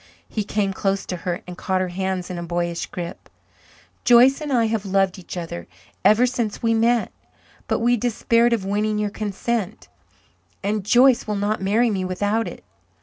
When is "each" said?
5.19-5.37